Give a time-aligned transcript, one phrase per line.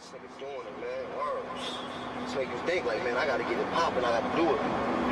[0.00, 1.04] This nigga doing it, man.
[1.12, 1.76] Words.
[2.24, 4.00] This make you think like, man, I gotta get it popping.
[4.00, 4.60] I gotta do it.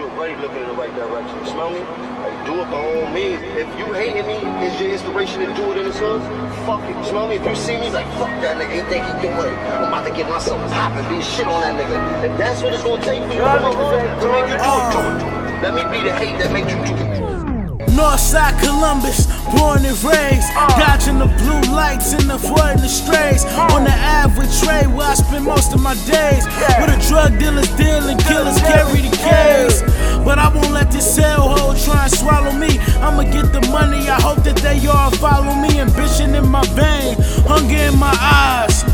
[0.00, 1.36] You already looking in the right direction.
[1.44, 1.84] You smell me?
[2.24, 3.36] Like, do it by all means.
[3.52, 6.24] If you hating me, is your inspiration to do it in the sun?
[6.64, 6.96] Fuck it.
[6.96, 7.36] You smell me?
[7.36, 8.80] If you see me, like, fuck that nigga.
[8.80, 9.58] He think he doing it.
[9.76, 11.04] I'm about to get myself popping.
[11.12, 12.24] Be shit on that nigga.
[12.24, 14.88] If that's what it's gonna take for you to make, to make you do it,
[14.88, 15.68] do it.
[15.68, 17.28] Let me be the hate that makes you do it.
[17.98, 19.26] Northside Columbus,
[19.58, 20.46] born and raised.
[20.78, 23.44] Dodging the blue lights and avoiding the strays.
[23.74, 23.90] On the
[25.38, 26.44] spend most of my days.
[26.78, 29.82] Where the drug dealers deal and killers carry the case.
[30.24, 32.78] But I won't let this cell hole try and swallow me.
[33.00, 35.80] I'ma get the money, I hope that they all follow me.
[35.80, 38.84] Ambition in my vein, hunger in my eyes.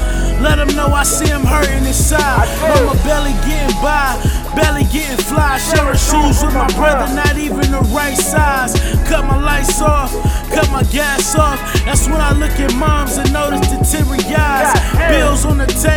[0.40, 2.46] Let them know I see them hurting inside.
[2.60, 4.12] Mama belly getting by,
[4.54, 5.56] belly getting fly.
[5.58, 8.74] Sharing shoes with my brother, not even the right size.
[9.08, 10.12] Cut my lights off,
[10.52, 11.58] cut my gas off.
[11.86, 14.72] That's when I look at moms and notice the teary eyes.
[15.08, 15.93] Bills on the table,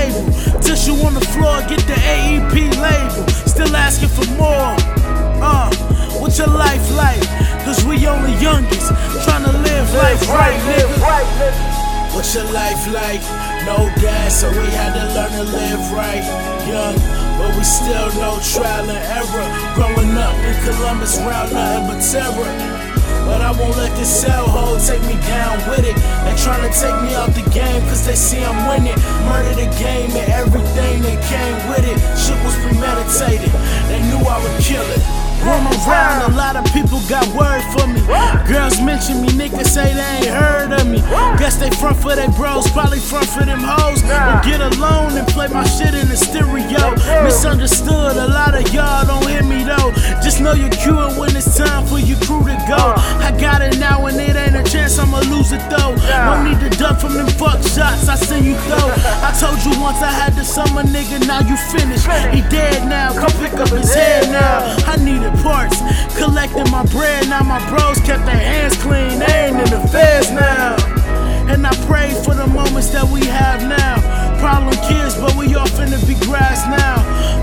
[6.37, 7.65] what's your life like?
[7.65, 8.93] Cause we only youngest,
[9.25, 12.13] trying to live life right, nigga.
[12.13, 13.21] What's your life like?
[13.65, 16.21] No gas, so we had to learn to live right.
[16.69, 16.93] Young,
[17.41, 19.49] but we still know trial and error.
[19.73, 22.87] Growing up in Columbus, round nothing but terror.
[23.25, 25.95] But I won't let this cell hole take me down with it.
[26.23, 28.95] They trying to take me out the game cause they see I'm winning.
[29.25, 30.29] Murder the game and
[41.67, 44.03] they front for they bros, probably front for them hoes.
[44.03, 46.95] Or get alone and play my shit in the stereo.
[47.23, 49.91] Misunderstood, a lot of y'all don't hear me though.
[50.23, 52.95] Just know you're queuing when it's time for your crew to go.
[53.19, 55.95] I got it now and it ain't a chance I'ma lose it though.
[55.95, 58.87] No need to duck from them fuck shots, I seen you throw.
[59.23, 62.07] I told you once I had the summer nigga, now you finished.
[62.33, 64.75] He dead now, come pick up his head now.
[64.87, 65.81] I needed parts,
[66.15, 67.27] collecting my bread.
[67.29, 70.96] Now my bros kept their hands clean, they ain't in the feds now.
[71.47, 73.99] And I pray for the moments that we have now.
[74.39, 76.99] Problem kids, but we all finna be grass now.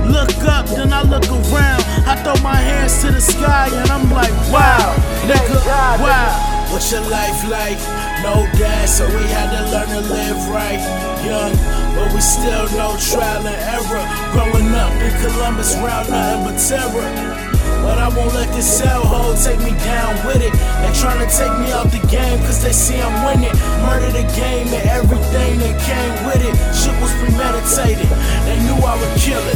[0.07, 1.83] Look up, then I look around.
[2.07, 4.95] I throw my hands to the sky and I'm like, wow,
[5.25, 5.59] nigga,
[6.01, 6.55] wow.
[6.71, 7.79] What's your life like?
[8.23, 10.83] No gas, so we had to learn to live right.
[11.25, 11.55] Young,
[11.95, 14.05] but we still know trial and error.
[14.33, 17.55] Growing up in Columbus, round nothing but terror.
[17.85, 20.53] But I won't let this cell hole take me down with it
[21.05, 23.53] trying to take me out the game, cause they see I'm winning.
[23.85, 26.57] Murder the game and everything that came with it.
[26.73, 28.09] Shit was premeditated,
[28.49, 29.54] they knew I would kill it.